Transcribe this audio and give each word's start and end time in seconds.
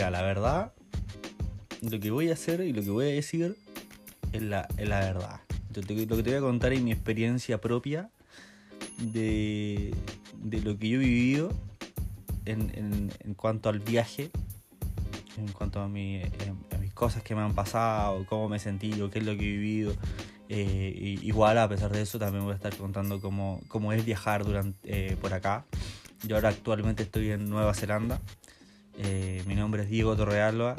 Mira, 0.00 0.10
la 0.10 0.22
verdad, 0.22 0.72
lo 1.82 2.00
que 2.00 2.10
voy 2.10 2.30
a 2.30 2.32
hacer 2.32 2.62
y 2.62 2.72
lo 2.72 2.82
que 2.82 2.88
voy 2.88 3.04
a 3.04 3.08
decir 3.08 3.58
es 4.32 4.40
la, 4.40 4.66
la 4.78 5.00
verdad. 5.00 5.40
Lo 5.74 5.82
que 5.82 6.06
te 6.06 6.30
voy 6.30 6.32
a 6.32 6.40
contar 6.40 6.72
es 6.72 6.80
mi 6.80 6.90
experiencia 6.90 7.60
propia 7.60 8.08
de, 8.96 9.94
lo 10.42 10.78
que 10.78 10.88
yo 10.88 11.02
he 11.02 11.04
vivido 11.04 11.52
en, 12.46 13.12
cuanto 13.36 13.68
al 13.68 13.80
viaje, 13.80 14.30
en 15.36 15.48
cuanto 15.48 15.82
a, 15.82 15.88
mis 15.88 16.24
cosas 16.94 17.22
que 17.22 17.34
me 17.34 17.42
han 17.42 17.54
pasado, 17.54 18.24
cómo 18.24 18.48
me 18.48 18.56
he 18.56 18.60
sentido, 18.60 19.10
qué 19.10 19.18
es 19.18 19.26
lo 19.26 19.36
que 19.36 19.42
he 19.42 19.58
vivido. 19.58 19.92
Eh, 20.48 21.18
igual, 21.20 21.58
a 21.58 21.68
pesar 21.68 21.92
de 21.92 22.00
eso, 22.00 22.18
también 22.18 22.44
voy 22.44 22.54
a 22.54 22.56
estar 22.56 22.74
contando 22.74 23.20
cómo, 23.20 23.60
cómo 23.68 23.92
es 23.92 24.02
viajar 24.02 24.46
durante, 24.46 24.78
eh, 24.84 25.18
por 25.20 25.34
acá. 25.34 25.66
Yo 26.26 26.36
ahora 26.36 26.48
actualmente 26.48 27.02
estoy 27.02 27.32
en 27.32 27.50
Nueva 27.50 27.74
Zelanda. 27.74 28.18
Eh, 29.02 29.42
mi 29.46 29.54
nombre 29.54 29.82
es 29.82 29.88
Diego 29.88 30.14
Torrealba. 30.14 30.76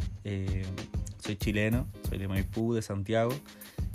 soy 1.19 1.35
chileno, 1.37 1.87
soy 2.07 2.19
de 2.19 2.27
Maipú, 2.27 2.73
de 2.73 2.81
Santiago 2.81 3.31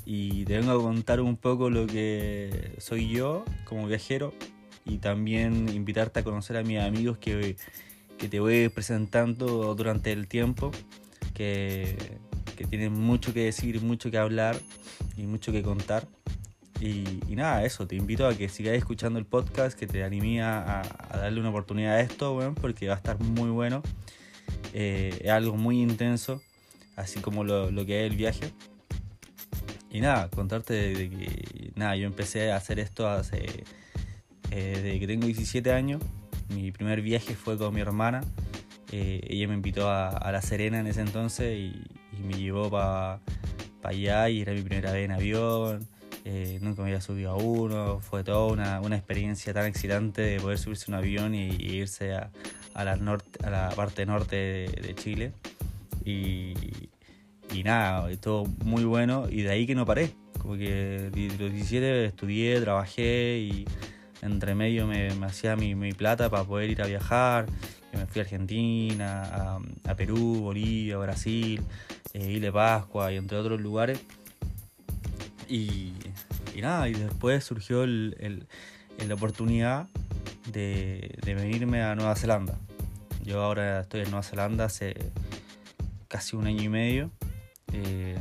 y 0.05 0.45
te 0.45 0.57
vengo 0.57 0.73
a 0.73 0.81
contar 0.81 1.21
un 1.21 1.37
poco 1.37 1.69
lo 1.69 1.87
que 1.87 2.73
soy 2.79 3.09
yo 3.11 3.45
como 3.65 3.89
viajero 3.89 4.33
y 4.85 4.99
también 4.99 5.69
invitarte 5.69 6.21
a 6.21 6.25
conocer 6.25 6.57
a 6.57 6.63
mis 6.63 6.79
amigos 6.79 7.19
que, 7.19 7.57
que 8.17 8.29
te 8.29 8.39
voy 8.39 8.69
presentando 8.69 9.75
durante 9.75 10.13
el 10.13 10.29
tiempo, 10.29 10.71
que, 11.35 11.97
que, 12.57 12.65
tienen 12.67 12.93
mucho 12.93 13.35
que 13.35 13.45
decir, 13.45 13.81
mucho 13.83 14.11
que 14.13 14.19
hablar 14.19 14.57
y 15.17 15.23
mucho 15.27 15.51
que 15.51 15.63
contar. 15.63 16.07
Y, 16.81 17.35
nada, 17.35 17.65
eso, 17.65 17.87
te 17.87 17.97
invito 17.97 18.27
a 18.27 18.35
que 18.35 18.49
sigas 18.49 18.75
escuchando 18.75 19.19
el 19.19 19.25
podcast, 19.25 19.79
que 19.79 19.87
te 19.87 20.05
anime 20.05 20.43
a, 20.43 20.83
darle 21.11 21.41
una 21.41 21.49
oportunidad 21.49 21.95
a 21.95 22.01
esto, 22.01 22.35
bueno, 22.35 22.55
porque 22.55 22.89
va 22.89 22.95
a 22.95 22.97
estar 22.97 23.19
muy 23.19 23.51
bueno. 23.51 23.83
Eh, 24.75 25.19
es 25.23 25.31
algo 25.31 25.57
muy 25.57 25.81
intenso, 25.81 26.43
así 26.95 27.21
como 27.21 27.45
lo, 27.45 27.71
que 27.87 28.05
es 28.05 28.11
el 28.11 28.17
viaje. 28.17 28.53
Y 29.91 30.01
nada, 30.01 30.29
contarte 30.29 30.75
de, 30.75 31.09
que 31.09 31.73
nada, 31.77 31.97
yo 31.97 32.07
empecé 32.07 32.53
a 32.53 32.57
hacer 32.57 32.79
esto 32.79 33.09
hace 33.09 33.65
eh, 34.51 34.73
desde 34.83 35.01
que 35.01 35.07
tengo 35.07 35.27
17 35.27 35.73
años. 35.73 36.03
Mi 36.51 36.73
primer 36.73 37.01
viaje 37.01 37.35
fue 37.35 37.57
con 37.57 37.75
mi 37.75 37.81
hermana. 37.81 38.21
Eh, 38.93 39.21
ella 39.29 39.49
me 39.49 39.55
invitó 39.55 39.91
a, 39.91 40.31
La 40.31 40.43
Serena 40.43 40.79
en 40.79 40.87
ese 40.87 41.01
entonces 41.01 41.59
y, 41.59 41.83
me 42.23 42.39
llevó 42.39 42.71
para 42.71 43.21
allá 43.83 44.29
y 44.31 44.41
era 44.41 44.53
mi 44.53 44.63
primera 44.63 44.91
vez 44.93 45.05
en 45.05 45.13
avión. 45.13 45.87
Eh, 46.29 46.59
nunca 46.61 46.83
me 46.83 46.89
había 46.89 47.01
subido 47.01 47.31
a 47.31 47.37
uno. 47.37 48.01
Fue 48.01 48.25
toda 48.25 48.53
una, 48.53 48.81
una 48.81 48.97
experiencia 48.97 49.55
tan 49.55 49.67
excitante 49.67 50.23
de 50.23 50.41
poder 50.41 50.59
subirse 50.59 50.91
un 50.91 50.97
avión 50.97 51.37
y, 51.37 51.51
irse 51.55 52.15
a, 52.15 52.31
la 52.75 52.97
norte, 52.97 53.47
a 53.47 53.51
la 53.51 53.71
parte 53.71 54.05
norte 54.07 54.37
de, 54.37 54.95
Chile. 54.97 55.33
Y, 56.05 56.53
y 57.53 57.63
nada, 57.63 58.09
todo 58.17 58.45
muy 58.65 58.83
bueno 58.83 59.29
y 59.31 59.43
de 59.43 59.51
ahí 59.51 59.69
que 59.69 59.77
no 59.77 59.87
paré. 59.87 60.15
Como 60.43 60.57
que 60.57 61.11
los 61.39 61.53
17 61.53 62.07
estudié, 62.07 62.61
trabajé 62.61 63.39
y 63.39 63.65
entre 64.21 64.57
medio 64.57 64.89
me, 64.89 65.09
hacía 65.25 65.55
mi, 65.55 65.77
mi, 65.77 65.93
plata 65.93 66.29
para 66.29 66.43
poder 66.43 66.71
ir 66.71 66.83
a 66.83 66.87
viajar. 66.87 67.47
me 67.93 68.05
fui 68.07 68.21
a 68.21 68.25
Argentina, 68.25 69.61
a, 69.85 69.95
Perú, 69.95 70.41
Bolivia, 70.41 70.99
Brasil, 70.99 71.63
eh, 72.15 72.33
Isla 72.33 72.51
Pascua 72.51 73.13
y 73.13 73.17
entre 73.17 73.39
otros 73.39 73.61
lugares. 73.61 74.01
Y, 75.49 75.93
nada, 76.61 76.89
y 76.89 76.95
después 76.95 77.45
surgió 77.45 77.85
el, 77.85 78.47
la 79.07 79.15
oportunidad 79.15 79.89
de, 80.51 81.19
venirme 81.25 81.83
a 81.83 81.95
Nueva 81.95 82.15
Zelanda. 82.17 82.59
Yo 83.23 83.43
ahora 83.43 83.81
estoy 83.81 84.03
en 84.03 84.11
Nueva 84.11 84.23
Zelanda 84.23 84.65
hace 84.65 84.95
casi 86.09 86.37
un 86.37 86.47
año 86.47 86.63
y 86.63 86.69
medio 86.69 87.11
eh, 87.73 88.17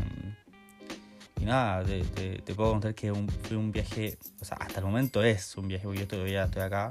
y 1.39 1.45
nada, 1.45 1.83
te, 1.83 2.41
puedo 2.55 2.71
contar 2.71 2.95
que 2.95 3.13
fue 3.43 3.57
un 3.57 3.71
viaje, 3.71 4.17
o 4.41 4.45
sea, 4.45 4.57
hasta 4.57 4.79
el 4.79 4.85
momento 4.85 5.23
es 5.23 5.55
un 5.57 5.67
viaje, 5.67 5.83
porque 5.83 5.99
yo 5.99 6.07
todavía 6.07 6.45
estoy 6.45 6.61
acá, 6.63 6.89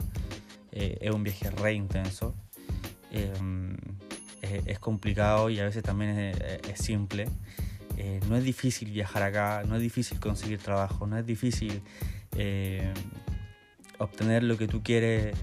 eh, 0.73 0.99
es 1.01 1.11
un 1.11 1.25
viaje 1.25 1.51
re 1.51 1.75
intenso, 1.75 2.35
eh, 3.11 3.33
es, 4.67 4.79
complicado 4.79 5.49
y 5.51 5.59
a 5.59 5.65
veces 5.65 5.83
también 5.83 6.11
es, 6.11 6.79
simple. 6.79 7.29
No 8.29 8.37
es 8.37 8.45
difícil 8.45 8.91
viajar 8.91 9.23
acá, 9.23 9.63
no 9.67 9.77
es 9.77 9.83
difícil 9.83 10.21
conseguir 10.21 10.59
trabajo, 10.59 11.07
no 11.07 11.17
es 11.19 11.27
difícil 11.27 11.83
obtener 13.99 14.43
lo 14.43 14.57
que 14.59 14.67
tú 14.67 14.83
quieres, 14.83 15.37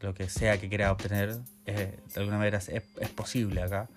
lo 0.00 0.14
que 0.14 0.28
sea 0.28 0.58
que 0.60 0.68
quieras 0.68 0.92
obtener, 0.92 1.36
de 1.64 2.00
alguna 2.16 2.38
manera 2.38 2.58
es 2.58 3.10
posible 3.10 3.62
acá 3.62 3.88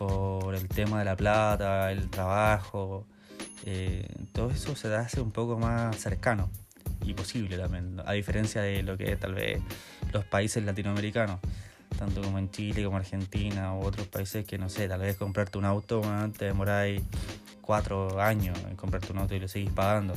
por 0.00 0.54
el 0.54 0.66
tema 0.66 1.00
de 1.00 1.04
la 1.04 1.14
plata, 1.14 1.92
el 1.92 2.08
trabajo, 2.08 3.06
eh, 3.66 4.08
todo 4.32 4.50
eso 4.50 4.74
se 4.74 4.94
hace 4.94 5.20
un 5.20 5.30
poco 5.30 5.58
más 5.58 5.94
cercano 5.96 6.50
y 7.04 7.12
posible 7.12 7.58
también, 7.58 8.00
a 8.06 8.12
diferencia 8.12 8.62
de 8.62 8.82
lo 8.82 8.96
que 8.96 9.12
es 9.12 9.20
tal 9.20 9.34
vez 9.34 9.60
los 10.14 10.24
países 10.24 10.64
latinoamericanos, 10.64 11.40
tanto 12.00 12.22
como 12.22 12.38
en 12.38 12.50
Chile, 12.50 12.82
como 12.82 12.96
Argentina 12.96 13.74
u 13.74 13.82
otros 13.82 14.06
países 14.06 14.46
que 14.46 14.56
no 14.56 14.70
sé, 14.70 14.88
tal 14.88 15.00
vez 15.00 15.16
comprarte 15.16 15.58
un 15.58 15.66
auto 15.66 16.00
te 16.36 16.46
demoráis 16.46 17.02
cuatro 17.60 18.18
años 18.18 18.58
en 18.68 18.74
comprarte 18.74 19.12
un 19.12 19.18
auto 19.18 19.34
y 19.34 19.38
lo 19.38 19.48
seguís 19.48 19.70
pagando. 19.70 20.14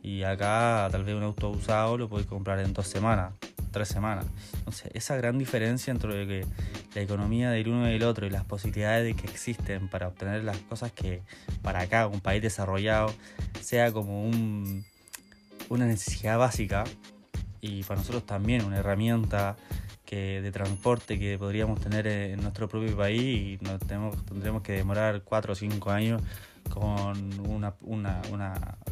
Y 0.00 0.22
acá 0.22 0.88
tal 0.92 1.02
vez 1.02 1.16
un 1.16 1.24
auto 1.24 1.50
usado 1.50 1.98
lo 1.98 2.08
podéis 2.08 2.28
comprar 2.28 2.60
en 2.60 2.72
dos 2.72 2.86
semanas, 2.86 3.32
tres 3.72 3.88
semanas. 3.88 4.26
Entonces, 4.58 4.92
esa 4.94 5.16
gran 5.16 5.36
diferencia 5.36 5.90
entre 5.90 6.24
que 6.28 6.46
la 6.94 7.00
economía 7.00 7.50
del 7.50 7.66
uno 7.66 7.88
y 7.88 7.94
del 7.94 8.04
otro 8.04 8.26
y 8.26 8.30
las 8.30 8.44
posibilidades 8.44 9.16
que 9.16 9.26
existen 9.26 9.88
para 9.88 10.06
obtener 10.06 10.44
las 10.44 10.58
cosas 10.58 10.92
que 10.92 11.22
para 11.62 11.80
acá, 11.80 12.06
un 12.06 12.20
país 12.20 12.42
desarrollado, 12.42 13.12
sea 13.60 13.90
como 13.90 14.24
un, 14.24 14.84
una 15.68 15.86
necesidad 15.86 16.38
básica 16.38 16.84
y 17.60 17.82
para 17.82 17.98
nosotros 17.98 18.24
también 18.24 18.64
una 18.64 18.78
herramienta 18.78 19.56
que, 20.04 20.40
de 20.42 20.52
transporte 20.52 21.18
que 21.18 21.38
podríamos 21.38 21.80
tener 21.80 22.06
en 22.06 22.40
nuestro 22.40 22.68
propio 22.68 22.96
país 22.96 23.58
y 23.60 23.64
nos 23.64 23.80
tendremos 23.80 24.62
que 24.62 24.72
demorar 24.72 25.22
cuatro 25.22 25.52
o 25.52 25.56
cinco 25.56 25.90
años 25.90 26.22
con, 26.68 27.48
una, 27.48 27.74
una, 27.82 28.22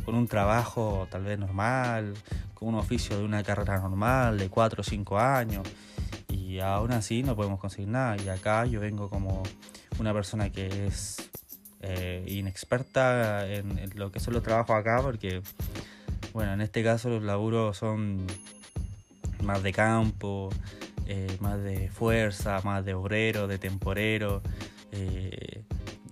con 0.05 0.15
un 0.15 0.29
trabajo 0.29 1.07
tal 1.11 1.25
vez 1.25 1.39
normal, 1.39 2.15
con 2.55 2.69
un 2.69 2.75
oficio 2.77 3.17
de 3.17 3.25
una 3.25 3.43
carrera 3.43 3.79
normal 3.81 4.39
de 4.39 4.49
4 4.49 4.81
o 4.81 4.85
5 4.85 5.19
años 5.19 5.63
y 6.29 6.61
aún 6.61 6.93
así 6.93 7.23
no 7.23 7.35
podemos 7.35 7.59
conseguir 7.61 7.89
nada. 7.89 8.17
Y 8.23 8.29
acá 8.29 8.67
yo 8.67 8.81
vengo 8.81 9.09
como 9.09 9.43
una 9.99 10.13
persona 10.13 10.51
que 10.51 10.87
es 10.87 11.31
eh, 11.81 12.25
inexperta 12.29 13.47
en, 13.51 13.91
lo 13.95 14.13
que 14.13 14.21
son 14.21 14.35
los 14.35 14.43
trabajos 14.43 14.77
acá 14.77 15.01
porque, 15.03 15.43
bueno, 16.33 16.53
en 16.53 16.61
este 16.61 16.85
caso 16.85 17.09
los 17.09 17.23
laburos 17.23 17.77
son 17.77 18.27
más 19.43 19.63
de 19.63 19.73
campo, 19.73 20.51
eh, 21.15 21.37
más 21.41 21.63
de 21.63 21.91
fuerza, 21.91 22.63
más 22.65 22.87
de 22.87 22.95
obrero, 22.95 23.47
de 23.47 23.59
temporero. 23.59 24.41
Eh, 24.93 25.63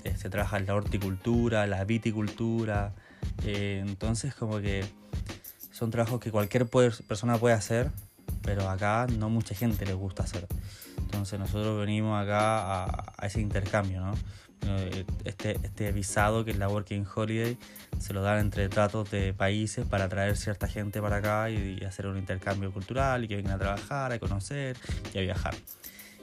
eh, 0.04 0.16
se 0.18 0.28
trabaja 0.28 0.60
la 0.60 0.74
horticultura, 0.74 1.66
la 1.66 1.84
viticultura, 1.84 2.92
entonces 3.42 4.34
como 4.34 4.60
que 4.60 4.84
son 5.72 5.90
trabajos 5.90 6.20
que 6.20 6.30
cualquier 6.30 6.66
persona 6.66 7.38
puede 7.38 7.54
hacer, 7.54 7.90
pero 8.42 8.68
acá 8.68 9.06
no 9.06 9.30
mucha 9.30 9.54
gente 9.54 9.86
le 9.86 9.94
gusta 9.94 10.24
hacer. 10.24 10.46
Entonces 11.10 11.40
nosotros 11.40 11.80
venimos 11.80 12.22
acá 12.22 12.84
a, 12.84 13.26
ese 13.26 13.40
intercambio, 13.40 14.00
¿no? 14.00 14.14
Eh, 14.62 15.04
este, 15.24 15.58
este 15.62 15.90
visado 15.90 16.44
que 16.44 16.52
es 16.52 16.58
la 16.58 16.68
Working 16.68 17.06
Holiday 17.12 17.56
se 17.98 18.12
lo 18.12 18.22
dan 18.22 18.38
entre 18.38 18.68
tratos 18.68 19.10
de 19.10 19.32
países 19.32 19.86
para 19.86 20.08
traer 20.08 20.36
cierta 20.36 20.68
gente 20.68 21.00
para 21.00 21.16
acá 21.16 21.50
y, 21.50 21.82
hacer 21.84 22.06
un 22.06 22.16
intercambio 22.16 22.72
cultural 22.72 23.24
y 23.24 23.28
que 23.28 23.36
vengan 23.36 23.54
a 23.54 23.58
trabajar, 23.58 24.12
a 24.12 24.18
conocer 24.18 24.76
y 25.12 25.18
a 25.18 25.22
viajar. 25.22 25.54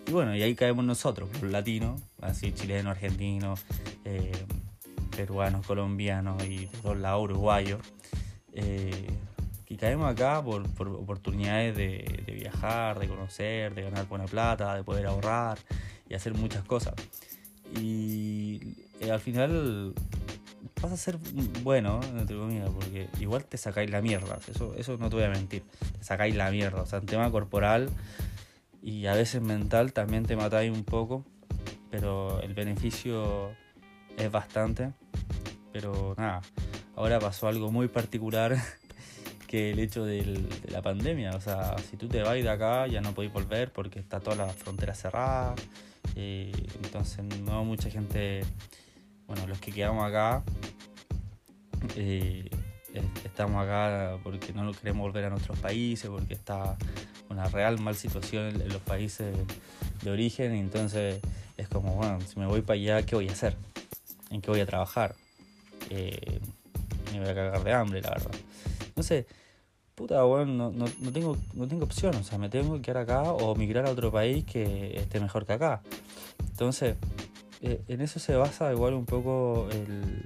Y 0.08 0.12
bueno, 0.12 0.34
y 0.36 0.42
ahí 0.42 0.56
caemos 0.56 0.86
nosotros, 0.86 1.30
los 1.42 1.52
latinos, 1.52 2.02
así 2.22 2.54
chilenos, 2.54 2.92
argentinos, 2.92 3.66
eh, 4.06 4.32
peruanos, 5.16 5.66
colombianos 5.66 6.42
y 6.46 6.68
de 6.68 6.78
todos 6.82 6.98
lados 6.98 7.24
uruguayos. 7.26 7.82
Eh, 8.54 9.08
y 9.70 9.76
caemos 9.76 10.10
acá 10.10 10.42
por, 10.44 10.66
oportunidades 10.80 11.76
de, 11.76 12.24
viajar, 12.34 13.00
de 13.00 13.08
conocer, 13.08 13.76
de 13.76 13.84
ganar 13.84 14.08
buena 14.08 14.26
plata, 14.26 14.76
de 14.76 14.84
poder 14.84 15.08
ahorrar 15.08 15.58
y 16.10 16.14
hacer 16.14 16.34
muchas 16.34 16.64
cosas. 16.64 16.94
Y 17.80 18.76
eh, 19.02 19.12
al 19.12 19.20
final 19.20 19.94
vas 20.82 20.92
a 20.92 20.98
ser 20.98 21.18
bueno, 21.64 22.00
entre 22.18 22.38
comillas, 22.38 22.70
porque 22.70 23.10
igual 23.20 23.46
te 23.46 23.58
sacáis 23.58 23.90
la 23.90 24.02
mierda, 24.02 24.40
eso, 24.50 24.74
eso 24.76 24.98
no 24.98 25.10
te 25.10 25.18
voy 25.18 25.26
a 25.26 25.30
mentir, 25.30 25.64
te 25.98 26.04
sacáis 26.04 26.36
la 26.36 26.50
mierda, 26.52 26.82
o 26.82 26.86
sea, 26.86 27.00
en 27.00 27.06
tema 27.06 27.30
corporal 27.30 27.90
y 28.82 29.08
a 29.08 29.14
veces 29.14 29.42
mental 29.42 29.92
también 29.92 30.26
te 30.26 30.36
matáis 30.36 30.72
un 30.72 30.84
poco, 30.84 31.26
pero 31.90 32.42
el 32.42 32.54
beneficio 32.54 33.52
es 34.18 34.32
bastante. 34.32 34.92
Pero 35.74 36.16
nada, 36.18 36.42
ahora 36.96 37.20
pasó 37.20 37.48
algo 37.48 37.72
muy 37.72 37.88
particular 37.88 38.56
que 39.48 39.72
el 39.72 39.80
hecho 39.80 40.06
de 40.06 40.46
la 40.70 40.82
pandemia. 40.82 41.32
O 41.32 41.42
sea, 41.42 41.76
si 41.90 41.98
tú 41.98 42.08
te 42.08 42.22
vas 42.22 42.36
de 42.36 42.50
acá 42.50 42.86
ya 42.88 43.02
no 43.02 43.14
podéis 43.14 43.34
volver 43.34 43.72
porque 43.72 44.00
está 44.00 44.20
toda 44.20 44.36
la 44.36 44.48
frontera 44.50 44.94
cerrada. 44.94 45.56
Eh, 46.16 46.52
entonces 46.84 47.24
no 47.42 47.64
mucha 47.64 47.90
gente, 47.90 48.44
bueno, 49.26 49.48
los 49.48 49.60
que 49.60 49.72
quedamos 49.72 50.06
acá, 50.06 50.44
eh, 51.96 52.50
estamos 53.24 53.64
acá 53.64 54.18
porque 54.24 54.54
no 54.54 54.72
queremos 54.72 55.02
volver 55.02 55.26
a 55.26 55.30
nuestros 55.30 55.58
países, 55.60 56.10
porque 56.10 56.34
está 56.34 56.78
una 57.30 57.48
real 57.50 57.80
mal 57.80 57.96
situación 57.96 58.62
en, 58.62 58.70
los 58.70 58.82
países 58.82 59.36
de 60.02 60.12
origen, 60.12 60.54
entonces 60.54 61.20
es 61.58 61.68
como, 61.68 61.96
bueno, 61.96 62.20
si 62.22 62.40
me 62.40 62.48
voy 62.48 62.62
para 62.62 62.80
allá, 62.80 63.06
¿qué 63.06 63.16
voy 63.16 63.28
a 63.30 63.32
hacer? 63.32 63.56
¿En 64.32 64.42
qué 64.42 64.50
voy 64.50 64.62
a 64.62 64.66
trabajar? 64.66 65.16
Eh, 65.90 66.40
me 67.14 67.20
voy 67.20 67.30
a 67.30 67.36
cagar 67.36 67.64
de 67.64 67.74
hambre, 67.74 68.02
la 68.02 68.10
verdad. 68.12 68.32
No 68.98 69.04
sé, 69.04 69.28
puta, 69.96 70.24
bueno, 70.24 70.72
no, 70.72 70.86
no, 71.00 71.12
tengo, 71.14 71.38
no 71.54 71.68
tengo 71.68 71.86
opción, 71.86 72.16
o 72.16 72.24
sea, 72.24 72.38
me 72.38 72.50
tengo 72.50 72.76
que 72.76 72.82
quedar 72.82 72.98
acá 72.98 73.24
o 73.32 73.56
migrar 73.56 73.86
a 73.86 73.92
otro 73.92 74.12
país 74.12 74.44
que 74.44 74.98
esté 74.98 75.20
mejor 75.20 75.46
que 75.46 75.54
acá. 75.54 75.82
Entonces, 76.50 76.98
eh, 77.62 77.82
en 77.88 78.02
eso 78.02 78.20
se 78.20 78.36
basa 78.36 78.72
igual 78.72 78.96
un 78.96 79.06
poco 79.06 79.70
el, 79.72 80.26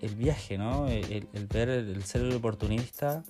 el 0.00 0.14
viaje, 0.14 0.58
¿no? 0.58 0.88
El, 0.88 1.26
ver, 1.52 1.68
el, 1.68 2.02
ser 2.04 2.22
oportunista 2.34 3.22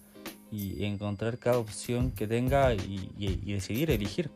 y 0.51 0.85
encontrar 0.85 1.39
cada 1.39 1.59
opción 1.59 2.13
que 2.13 2.27
tenga 2.27 2.75
y, 2.75 3.43
decidir 3.45 3.91
elegir. 3.91 4.31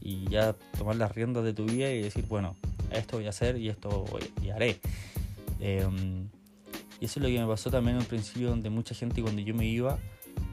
Y 0.00 0.28
ya 0.30 0.54
tomar 0.78 0.96
las 0.96 1.14
riendas 1.14 1.44
de 1.44 1.52
tu 1.52 1.64
vida 1.64 1.90
y 1.90 2.02
decir, 2.02 2.26
bueno, 2.28 2.54
esto 2.92 3.16
voy 3.16 3.26
a 3.26 3.30
hacer 3.30 3.56
y 3.56 3.68
esto 3.68 4.04
voy, 4.10 4.50
haré. 4.50 4.78
Em, 5.58 6.28
y 7.00 7.04
eso 7.04 7.20
es 7.20 7.22
lo 7.22 7.28
que 7.28 7.38
me 7.38 7.46
pasó 7.46 7.70
también 7.70 7.96
un 7.96 8.04
principio, 8.04 8.48
donde 8.48 8.70
mucha 8.70 8.94
gente 8.94 9.22
cuando 9.22 9.42
yo 9.42 9.54
me 9.54 9.66
iba, 9.66 9.98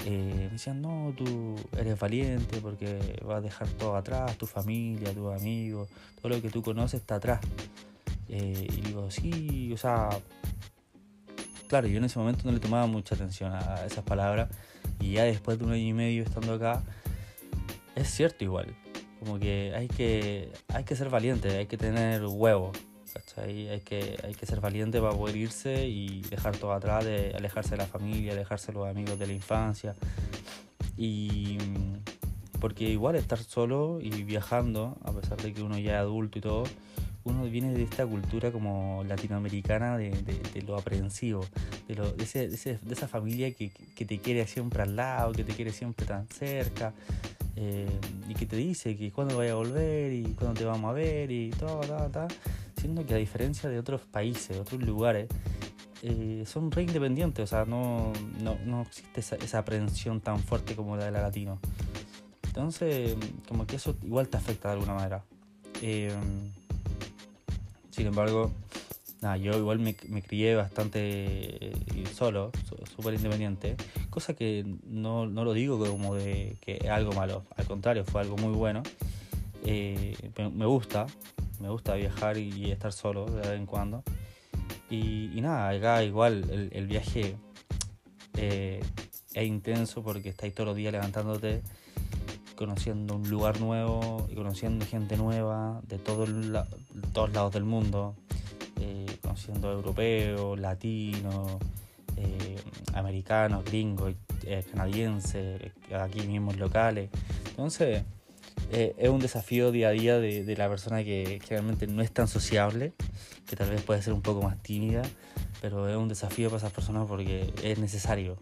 eh, 0.06 0.34
me 0.36 0.50
decían, 0.50 0.82
no, 0.82 1.14
tú 1.16 1.56
eres 1.78 1.98
valiente 2.00 2.60
porque 2.62 3.20
vas 3.26 3.38
a 3.38 3.42
dejar 3.42 3.68
todo 3.70 3.96
atrás, 3.96 4.38
tu 4.38 4.46
familia, 4.46 5.14
tus 5.14 5.34
amigos, 5.34 5.90
todo 6.22 6.30
lo 6.30 6.42
que 6.42 6.50
tú 6.50 6.62
conoces 6.62 7.02
está 7.02 7.16
atrás. 7.16 7.40
Eh, 8.28 8.68
y 8.70 8.82
digo, 8.82 9.10
sí, 9.10 9.72
o 9.74 9.78
sea, 9.78 10.10
claro, 11.68 11.88
yo 11.88 11.98
en 11.98 12.06
ese 12.06 12.20
momento 12.20 12.42
no 12.46 12.52
le 12.52 12.60
tomaba 12.60 12.88
mucha 12.88 13.16
atención 13.16 13.54
a 13.54 13.86
esas 13.86 14.04
palabras 14.04 14.50
y 15.00 15.14
ya 15.14 15.24
después 15.24 15.58
de 15.58 15.66
un 15.66 15.72
año 15.72 15.84
y 15.84 15.94
medio 15.94 16.24
estando 16.24 16.54
acá, 16.54 16.84
es 17.96 18.10
cierto 18.10 18.44
igual, 18.44 18.76
como 19.20 19.40
que 19.40 19.74
hay 19.76 19.88
que, 19.88 20.52
hay 20.68 20.84
que 20.84 20.96
ser 20.96 21.10
valiente, 21.10 21.50
hay 21.58 21.68
que 21.68 21.78
tener 21.78 22.22
hay 23.38 23.82
que, 23.82 24.18
hay 24.24 24.34
que 24.34 24.46
ser 24.46 24.60
valiente 24.60 25.00
para 25.00 25.14
poder 25.14 25.36
irse 25.36 25.88
y 25.88 26.22
dejar 26.24 26.58
todo 26.58 26.74
atrás, 26.74 27.06
de 27.06 27.34
alejarse 27.36 27.72
de 27.72 27.78
la 27.78 27.86
familia, 27.86 28.34
alejarse 28.34 28.68
de 28.68 28.74
los 28.74 28.88
amigos 28.88 29.20
de 29.20 29.28
la 29.28 29.34
infancia. 29.34 29.96
Y 30.98 31.58
porque 32.60 32.90
igual 32.90 33.16
estar 33.16 33.40
solo 33.40 34.00
y 34.02 34.10
viajando, 34.24 34.98
a 35.04 35.12
pesar 35.12 35.42
de 35.42 35.54
que 35.54 35.62
uno 35.62 35.78
ya 35.78 35.96
es 35.96 36.00
adulto 36.00 36.40
y 36.40 36.42
todo, 36.42 36.64
uno 37.26 37.44
viene 37.46 37.74
de 37.74 37.84
esta 37.84 38.06
cultura 38.06 38.52
como 38.52 39.04
latinoamericana 39.08 39.98
de, 39.98 40.64
lo 40.66 40.78
aprensivo, 40.78 41.46
de, 41.88 41.96
lo, 41.96 42.12
de, 42.12 42.24
esa 42.24 43.08
familia 43.08 43.52
que, 43.54 43.70
que, 43.70 44.06
te 44.06 44.20
quiere 44.20 44.46
siempre 44.46 44.84
al 44.84 44.96
lado, 44.96 45.32
que 45.32 45.44
te 45.44 45.54
quiere 45.54 45.72
siempre 45.72 46.06
tan 46.06 46.28
cerca, 46.28 46.94
eh, 47.56 47.88
y 48.28 48.34
que 48.34 48.46
te 48.46 48.56
dice 48.56 48.96
que 48.96 49.12
cuándo 49.12 49.38
vaya 49.38 49.52
a 49.52 49.56
volver 49.56 50.12
y 50.12 50.24
cuándo 50.38 50.60
te 50.60 50.66
vamos 50.66 50.90
a 50.90 50.94
ver 50.94 51.32
y 51.32 51.52
todo, 51.52 51.82
ta, 51.82 52.10
ta 52.10 52.28
que 53.08 53.14
a 53.14 53.18
diferencia 53.18 53.70
de 53.70 53.80
otros 53.80 54.02
países, 54.02 54.58
otros 54.58 54.82
lugares, 54.84 55.28
eh, 56.02 56.44
son 56.46 56.70
re 56.70 56.84
independientes, 56.84 57.44
o 57.44 57.48
sea, 57.48 57.66
no, 57.66 58.12
no, 58.66 58.82
existe 58.82 59.22
esa, 59.22 59.36
esa, 59.38 59.60
aprensión 59.60 60.20
tan 60.20 60.40
fuerte 60.40 60.76
como 60.76 60.98
la 60.98 61.06
de 61.06 61.12
la 61.12 61.22
latino. 61.22 61.60
Entonces, 62.44 63.16
como 63.48 63.66
que 63.66 63.78
eso 63.78 63.96
igual 64.04 64.28
te 64.28 64.38
afecta 64.38 64.68
de 64.68 64.74
alguna 64.74 64.96
manera. 64.96 65.24
Eh, 65.82 66.14
sin 67.90 68.08
embargo, 68.08 68.52
nada, 69.22 69.38
yo 69.38 69.58
igual 69.58 69.80
me, 69.80 69.96
me 70.10 70.22
crié 70.22 70.56
bastante 70.56 71.00
eh, 71.00 71.74
solo, 72.14 72.52
súper 72.96 73.14
independiente, 73.14 73.78
cosa 74.10 74.34
que 74.34 74.66
no, 74.86 75.26
no, 75.26 75.46
lo 75.46 75.54
digo 75.54 75.80
como 75.80 76.16
de 76.16 76.58
que 76.60 76.80
es 76.84 76.90
algo 76.90 77.14
malo, 77.14 77.46
al 77.56 77.66
contrario, 77.66 78.04
fue 78.04 78.22
algo 78.22 78.36
muy 78.36 78.54
bueno. 78.54 78.84
me 79.64 80.66
gusta, 80.66 81.08
me 81.64 81.70
gusta 81.70 81.96
viajar 81.96 82.38
y, 82.38 82.72
estar 82.72 82.92
solo 82.92 83.26
de 83.26 83.40
vez 83.40 83.58
en 83.58 83.66
cuando. 83.66 84.04
Y, 84.90 85.40
nada, 85.42 85.70
acá 85.70 86.04
igual 86.04 86.70
el, 86.74 86.88
viaje 86.88 87.38
eh, 88.36 88.84
es 89.34 89.48
intenso 89.48 90.04
porque 90.04 90.30
estáis 90.30 90.54
todos 90.54 90.68
los 90.68 90.76
días 90.76 90.92
levantándote, 90.92 91.64
conociendo 92.58 93.16
un 93.16 93.30
lugar 93.30 93.62
nuevo 93.62 94.28
y 94.30 94.36
conociendo 94.36 94.86
gente 94.86 95.16
nueva 95.16 95.82
de 95.88 95.98
todo 96.00 96.26
todos 97.14 97.32
lados 97.32 97.54
del 97.54 97.64
mundo, 97.64 98.16
eh, 98.82 99.06
conociendo 99.22 99.72
europeos, 99.72 100.60
latinos, 100.60 101.58
eh, 102.18 102.58
americanos, 102.94 103.64
gringos, 103.64 104.14
canadienses, 104.70 105.72
aquí 105.98 106.28
mismos 106.28 106.58
locales. 106.58 107.10
Entonces, 107.52 108.04
eh, 108.74 108.96
es 108.98 109.10
un 109.10 109.20
desafío 109.20 109.72
día 109.72 109.90
a 109.90 109.92
día 109.92 110.20
de, 110.20 110.56
la 110.58 110.68
persona 110.68 111.04
que 111.04 111.40
generalmente 111.44 111.86
no 111.86 112.02
es 112.02 112.12
tan 112.12 112.28
sociable, 112.28 112.94
que 113.48 113.56
tal 113.56 113.70
vez 113.70 113.82
puede 113.84 114.02
ser 114.02 114.14
un 114.14 114.24
poco 114.24 114.42
más 114.42 114.62
tímida, 114.64 115.04
pero 115.62 115.88
es 115.88 115.96
un 115.96 116.10
desafío 116.10 116.50
para 116.50 116.58
esas 116.58 116.72
personas 116.72 117.06
porque 117.08 117.54
es 117.62 117.78
necesario 117.78 118.38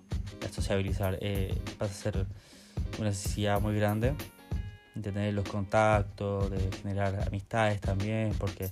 sociabilizar. 0.49 1.17
Eh, 1.21 1.53
a 1.79 1.87
ser 1.87 2.25
una 2.97 3.09
necesidad 3.09 3.59
muy 3.59 3.75
grande 3.75 4.13
de 4.95 5.01
tener 5.01 5.33
los 5.33 5.47
contactos, 5.47 6.49
de 6.49 6.69
generar 6.81 7.27
amistades 7.27 7.81
también, 7.81 8.33
porque 8.37 8.71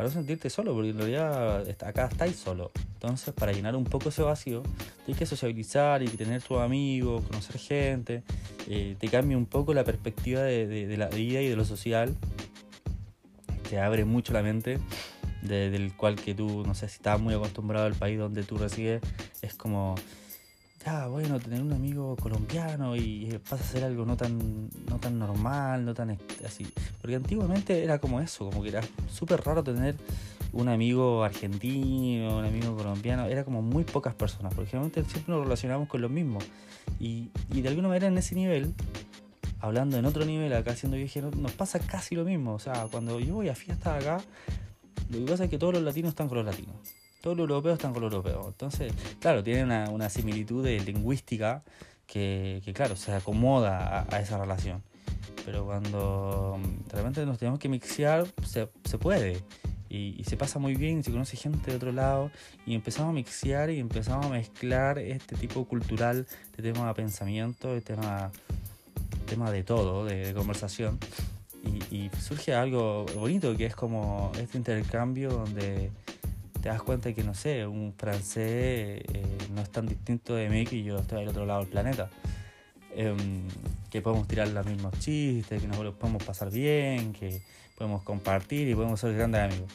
para 0.00 0.08
no 0.08 0.14
sentirte 0.14 0.48
solo, 0.48 0.72
porque 0.72 0.88
en 0.88 0.96
realidad 0.96 1.62
acá 1.84 2.06
estáis 2.06 2.36
solo. 2.36 2.70
Entonces, 2.94 3.34
para 3.34 3.52
llenar 3.52 3.76
un 3.76 3.84
poco 3.84 4.08
ese 4.08 4.22
vacío, 4.22 4.62
tienes 5.04 5.18
que 5.18 5.26
sociabilizar 5.26 6.02
y 6.02 6.06
tener 6.06 6.40
tus 6.40 6.56
amigos, 6.56 7.22
conocer 7.26 7.58
gente. 7.58 8.22
Eh, 8.66 8.96
te 8.98 9.08
cambia 9.08 9.36
un 9.36 9.44
poco 9.44 9.74
la 9.74 9.84
perspectiva 9.84 10.40
de, 10.40 10.96
la 10.96 11.08
vida 11.08 11.42
y 11.42 11.48
de 11.50 11.54
lo 11.54 11.66
social. 11.66 12.16
Te 13.68 13.78
abre 13.78 14.06
mucho 14.06 14.32
la 14.32 14.42
mente, 14.42 14.78
del 15.42 15.94
cual 15.94 16.16
que 16.16 16.34
tú, 16.34 16.64
no 16.66 16.74
sé, 16.74 16.88
si 16.88 16.94
estás 16.94 17.20
muy 17.20 17.34
acostumbrado 17.34 17.84
al 17.84 17.94
país 17.94 18.18
donde 18.18 18.42
tú 18.42 18.56
resides, 18.56 19.02
es 19.42 19.52
como 19.52 19.96
ya, 20.84 21.08
bueno, 21.08 21.38
tener 21.38 21.60
un 21.60 21.72
amigo 21.72 22.16
colombiano 22.16 22.96
y 22.96 23.38
pasa 23.48 23.62
a 23.62 23.66
ser 23.66 23.84
algo 23.84 24.06
no 24.06 24.16
tan, 24.16 24.70
no 24.88 24.98
tan 24.98 25.18
normal, 25.18 25.84
no 25.84 25.92
tan 25.92 26.18
así. 26.44 26.66
Porque 27.00 27.16
antiguamente 27.16 27.84
era 27.84 27.98
como 27.98 28.20
eso, 28.20 28.46
como 28.46 28.62
que 28.62 28.70
era 28.70 28.80
súper 29.12 29.42
raro 29.42 29.62
tener 29.62 29.96
un 30.52 30.68
amigo 30.68 31.22
argentino, 31.22 32.38
un 32.38 32.44
amigo 32.46 32.76
colombiano, 32.76 33.26
era 33.26 33.44
como 33.44 33.60
muy 33.60 33.84
pocas 33.84 34.14
personas, 34.14 34.54
porque 34.54 34.70
generalmente 34.70 35.04
siempre 35.04 35.34
nos 35.34 35.44
relacionamos 35.44 35.86
con 35.86 36.00
los 36.00 36.10
mismos. 36.10 36.44
Y, 36.98 37.28
y 37.52 37.60
de 37.60 37.68
alguna 37.68 37.88
manera 37.88 38.06
en 38.06 38.16
ese 38.16 38.34
nivel, 38.34 38.74
hablando 39.60 39.98
en 39.98 40.06
otro 40.06 40.24
nivel, 40.24 40.52
acá 40.54 40.74
siendo 40.76 40.96
viajero, 40.96 41.30
nos 41.30 41.52
pasa 41.52 41.78
casi 41.78 42.14
lo 42.14 42.24
mismo. 42.24 42.54
O 42.54 42.58
sea, 42.58 42.86
cuando 42.90 43.20
yo 43.20 43.34
voy 43.34 43.50
a 43.50 43.54
fiestas 43.54 44.02
acá, 44.02 44.24
lo 45.10 45.18
que 45.18 45.30
pasa 45.30 45.44
es 45.44 45.50
que 45.50 45.58
todos 45.58 45.74
los 45.74 45.82
latinos 45.82 46.10
están 46.10 46.28
con 46.28 46.38
los 46.38 46.46
latinos 46.46 46.76
todos 47.20 47.36
los 47.36 47.48
europeos 47.48 47.74
están 47.74 47.92
con 47.92 48.02
los 48.02 48.12
europeos. 48.12 48.46
Entonces, 48.48 48.92
claro, 49.18 49.42
tienen 49.42 49.70
una, 49.90 50.08
similitud 50.08 50.64
de 50.64 50.80
lingüística 50.80 51.62
que, 52.06 52.62
claro, 52.74 52.96
se 52.96 53.12
acomoda 53.12 54.06
a, 54.10 54.20
esa 54.20 54.38
relación. 54.38 54.82
Pero 55.44 55.64
cuando 55.64 56.58
mm, 56.58 56.90
realmente 56.90 57.24
nos 57.26 57.38
tenemos 57.38 57.58
que 57.58 57.68
mixear, 57.68 58.26
se, 58.44 58.66
puede. 58.98 59.42
Y, 59.88 60.22
se 60.24 60.36
pasa 60.36 60.58
muy 60.58 60.74
bien, 60.74 61.04
se 61.04 61.10
conoce 61.10 61.36
gente 61.36 61.70
de 61.70 61.76
otro 61.76 61.92
lado, 61.92 62.30
y 62.66 62.74
empezamos 62.74 63.10
a 63.10 63.12
mixear 63.12 63.70
y 63.70 63.78
empezamos 63.78 64.26
a 64.26 64.28
mezclar 64.28 64.98
este 64.98 65.36
tipo 65.36 65.64
cultural, 65.66 66.26
este 66.50 66.62
tema 66.62 66.88
de 66.88 66.94
pensamiento, 66.94 67.74
este 67.76 67.94
tema, 67.94 68.30
tema 69.26 69.50
de 69.50 69.62
todo, 69.62 70.04
de, 70.04 70.32
conversación. 70.34 70.98
Y, 71.90 72.10
surge 72.18 72.54
algo 72.54 73.04
bonito 73.16 73.54
que 73.56 73.66
es 73.66 73.76
como 73.76 74.32
este 74.38 74.56
intercambio 74.56 75.30
donde 75.30 75.90
te 76.60 76.68
das 76.68 76.82
cuenta 76.82 77.12
que, 77.12 77.24
no 77.24 77.34
sé, 77.34 77.66
un 77.66 77.94
francés 77.96 79.02
eh, 79.12 79.38
no 79.54 79.62
es 79.62 79.70
tan 79.70 79.86
distinto 79.86 80.34
de 80.34 80.48
mí 80.48 80.66
que 80.66 80.82
yo 80.82 80.98
estoy 80.98 81.22
al 81.22 81.28
otro 81.28 81.46
lado 81.46 81.60
del 81.60 81.68
planeta. 81.68 82.10
Em, 82.94 83.42
que 83.88 84.02
podemos 84.02 84.26
tirar 84.26 84.48
los 84.48 84.66
mismos 84.66 84.98
chistes, 84.98 85.60
que 85.60 85.68
nos 85.68 85.76
podemos 85.94 86.22
pasar 86.24 86.50
bien, 86.50 87.12
que 87.12 87.40
podemos 87.76 88.02
compartir 88.02 88.68
y 88.68 88.74
podemos 88.74 89.00
ser 89.00 89.14
grandes 89.14 89.42
amigos. 89.42 89.72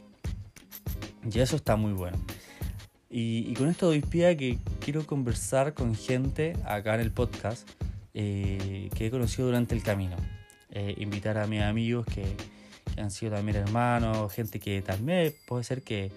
Y 1.32 1.40
eso 1.40 1.56
está 1.56 1.76
muy 1.76 1.94
bueno. 1.94 2.18
Y, 3.10 3.54
con 3.54 3.70
esto 3.70 3.88
doy 3.88 4.02
pie 4.02 4.28
a 4.28 4.36
que 4.36 4.58
quiero 4.82 5.08
conversar 5.08 5.74
con 5.74 5.96
gente 5.96 6.54
acá 6.66 6.96
en 6.96 7.02
el 7.02 7.12
podcast 7.12 7.68
eh, 8.14 8.90
que 8.94 9.08
he 9.08 9.12
conocido 9.12 9.48
durante 9.48 9.74
el 9.74 9.84
camino. 9.84 10.18
Eh, 10.72 10.96
invitar 10.98 11.38
a 11.38 11.48
mis 11.48 11.62
amigos 11.62 12.06
que, 12.06 12.26
que 12.94 13.02
han 13.02 13.12
sido 13.12 13.36
también 13.36 13.58
hermanos, 13.58 14.34
gente 14.34 14.60
que 14.60 14.82
también 14.82 15.34
puede 15.48 15.64
ser 15.64 15.82
que 15.82 16.12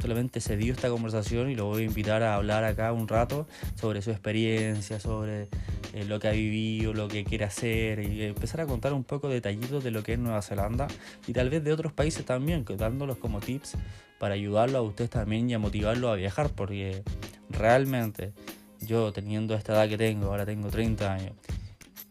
solamente 0.00 0.40
se 0.40 0.56
dio 0.56 0.72
esta 0.72 0.88
conversación 0.88 1.50
y 1.50 1.54
lo 1.54 1.66
voy 1.66 1.82
a 1.82 1.86
invitar 1.86 2.22
a 2.22 2.36
hablar 2.36 2.64
acá 2.64 2.92
un 2.92 3.08
rato 3.08 3.46
sobre 3.74 4.00
su 4.00 4.10
experiencia, 4.10 5.00
sobre 5.00 5.48
eh, 5.92 6.04
lo 6.06 6.20
que 6.20 6.28
ha 6.28 6.32
vivido, 6.32 6.94
lo 6.94 7.08
que 7.08 7.24
quiere 7.24 7.44
hacer 7.44 8.00
y 8.00 8.22
empezar 8.22 8.60
a 8.60 8.66
contar 8.66 8.92
un 8.92 9.04
poco 9.04 9.28
detallitos 9.28 9.82
de 9.82 9.90
lo 9.90 10.02
que 10.02 10.12
es 10.12 10.18
Nueva 10.18 10.42
Zelanda 10.42 10.86
y 11.26 11.32
tal 11.32 11.50
vez 11.50 11.64
de 11.64 11.72
otros 11.72 11.92
países 11.92 12.24
también, 12.24 12.64
dándolos 12.64 13.16
como 13.16 13.40
tips 13.40 13.76
para 14.18 14.34
ayudarlo 14.34 14.78
a 14.78 14.82
ustedes 14.82 15.10
también 15.10 15.50
y 15.50 15.54
a 15.54 15.58
motivarlo 15.58 16.10
a 16.10 16.16
viajar, 16.16 16.50
porque 16.50 17.02
realmente 17.50 18.32
yo 18.80 19.12
teniendo 19.12 19.54
esta 19.54 19.72
edad 19.72 19.88
que 19.88 19.98
tengo, 19.98 20.26
ahora 20.26 20.46
tengo 20.46 20.68
30 20.68 21.12
años, 21.12 21.32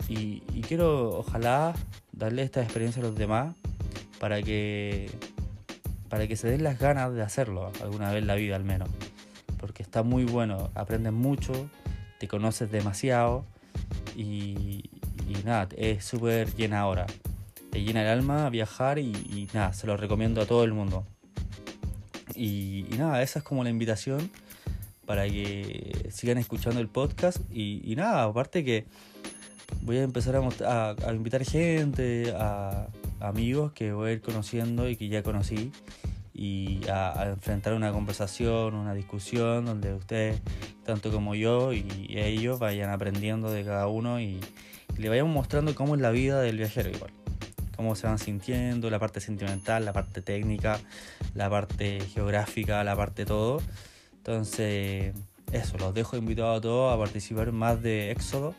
y, 0.09 0.41
quiero 0.67 1.19
ojalá 1.19 1.73
darle 2.11 2.41
esta 2.41 2.61
experiencia 2.61 3.01
a 3.01 3.05
los 3.05 3.15
demás 3.15 3.55
para 4.19 4.41
que 4.41 5.09
para 6.09 6.27
que 6.27 6.35
se 6.35 6.49
den 6.49 6.63
las 6.63 6.79
ganas 6.79 7.13
de 7.13 7.21
hacerlo 7.21 7.71
alguna 7.81 8.11
vez 8.11 8.21
en 8.21 8.27
la 8.27 8.35
vida 8.35 8.55
al 8.55 8.63
menos 8.63 8.89
porque 9.59 9.83
está 9.83 10.03
muy 10.03 10.23
bueno 10.23 10.69
aprendes 10.75 11.13
mucho 11.13 11.69
te 12.19 12.27
conoces 12.27 12.71
demasiado 12.71 13.45
y, 14.15 14.89
nada, 15.45 15.67
es 15.77 16.03
súper 16.03 16.53
llena 16.55 16.79
ahora. 16.79 17.05
Te 17.71 17.83
llena 17.83 18.01
el 18.01 18.07
alma 18.07 18.49
viajar 18.49 18.97
y, 18.99 19.47
nada, 19.53 19.73
se 19.73 19.87
lo 19.87 19.97
recomiendo 19.97 20.41
a 20.41 20.45
todo 20.45 20.63
el 20.63 20.73
mundo. 20.73 21.05
Y, 22.35 22.85
nada, 22.97 23.21
esa 23.21 23.39
es 23.39 23.45
como 23.45 23.63
la 23.63 23.69
invitación 23.69 24.31
para 25.05 25.25
que 25.27 26.09
sigan 26.11 26.37
escuchando 26.37 26.79
el 26.79 26.87
podcast. 26.87 27.39
Y, 27.51 27.93
nada, 27.95 28.23
aparte 28.23 28.63
que 28.63 28.85
voy 29.81 29.97
a 29.97 30.03
empezar 30.03 30.35
a, 30.35 30.89
a 30.89 31.13
invitar 31.13 31.43
gente, 31.45 32.33
a 32.35 32.87
amigos 33.19 33.71
que 33.71 33.91
voy 33.91 34.09
a 34.09 34.13
ir 34.13 34.21
conociendo 34.21 34.89
y 34.89 34.95
que 34.95 35.07
ya 35.07 35.23
conocí 35.23 35.71
y 36.37 36.81
a, 36.87 37.29
enfrentar 37.29 37.73
una 37.73 37.91
conversación, 37.91 38.75
una 38.75 38.93
discusión 38.93 39.65
donde 39.65 39.93
ustedes, 39.93 40.39
tanto 40.85 41.11
como 41.11 41.33
yo 41.33 41.73
y, 41.73 42.07
ellos, 42.09 42.59
vayan 42.59 42.91
aprendiendo 42.91 43.51
de 43.51 43.63
cada 43.65 43.87
uno 43.87 44.21
y, 44.21 44.39
le 44.97 45.09
vayan 45.09 45.29
mostrando 45.29 45.75
cómo 45.75 45.93
es 45.95 46.01
la 46.01 46.09
vida 46.09 46.41
del 46.41 46.57
viajero 46.57 46.89
igual. 46.89 47.11
Cómo 47.75 47.95
se 47.95 48.07
van 48.07 48.17
sintiendo, 48.17 48.89
la 48.89 48.97
parte 48.97 49.19
sentimental, 49.19 49.85
la 49.85 49.93
parte 49.93 50.23
técnica, 50.23 50.79
la 51.35 51.49
parte 51.51 51.99
geográfica, 51.99 52.83
la 52.83 52.95
parte 52.95 53.23
todo. 53.23 53.61
Entonces, 54.15 55.13
eso, 55.51 55.77
los 55.77 55.93
dejo 55.93 56.17
invitados 56.17 56.57
a 56.57 56.61
todos 56.61 56.93
a 56.93 56.97
participar 56.97 57.51
más 57.51 57.81
de 57.83 58.11
Éxodo, 58.11 58.55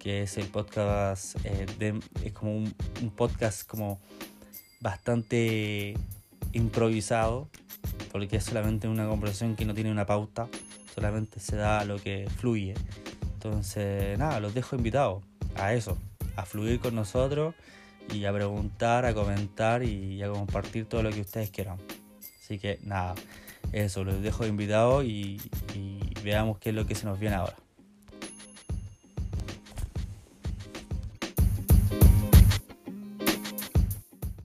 que 0.00 0.22
es 0.22 0.38
el 0.38 0.46
podcast, 0.46 1.36
eh, 1.44 2.00
es 2.24 2.32
como 2.32 2.56
un 2.56 3.10
podcast 3.14 3.66
como 3.68 4.00
bastante 4.80 5.94
improvisado, 6.52 7.48
porque 8.10 8.36
es 8.36 8.44
solamente 8.44 8.88
una 8.88 9.06
conversación 9.06 9.54
que 9.54 9.66
no 9.66 9.74
tiene 9.74 9.92
una 9.92 10.06
pauta, 10.06 10.48
solamente 10.94 11.38
se 11.38 11.56
da 11.56 11.84
lo 11.84 11.98
que 11.98 12.28
fluye. 12.38 12.74
Entonces, 13.34 14.18
nada, 14.18 14.40
los 14.40 14.54
dejo 14.54 14.74
invitados 14.74 15.22
a 15.56 15.74
eso, 15.74 15.98
a 16.34 16.44
fluir 16.44 16.80
con 16.80 16.94
nosotros 16.94 17.54
y 18.12 18.24
a 18.24 18.32
preguntar, 18.32 19.04
a 19.04 19.14
comentar 19.14 19.82
y 19.82 20.22
a 20.22 20.30
compartir 20.30 20.86
todo 20.86 21.02
lo 21.02 21.10
que 21.10 21.20
ustedes 21.20 21.50
quieran. 21.50 21.76
Así 22.42 22.58
que 22.58 22.78
nada, 22.82 23.14
eso, 23.72 24.02
los 24.02 24.20
dejo 24.22 24.46
invitados 24.46 25.04
y, 25.04 25.40
y 25.74 26.00
veamos 26.24 26.58
qué 26.58 26.70
es 26.70 26.74
lo 26.74 26.86
que 26.86 26.94
se 26.94 27.04
nos 27.04 27.20
viene 27.20 27.36
ahora. 27.36 27.56